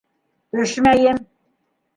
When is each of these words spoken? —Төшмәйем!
—Төшмәйем! 0.55 1.23